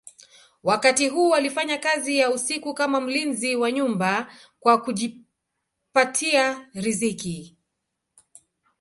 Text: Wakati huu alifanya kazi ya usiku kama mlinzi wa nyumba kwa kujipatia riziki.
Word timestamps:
Wakati 0.63 1.07
huu 1.09 1.35
alifanya 1.35 1.77
kazi 1.77 2.17
ya 2.17 2.31
usiku 2.31 2.73
kama 2.73 3.01
mlinzi 3.01 3.55
wa 3.55 3.71
nyumba 3.71 4.31
kwa 4.59 4.81
kujipatia 4.81 6.69
riziki. 6.73 7.57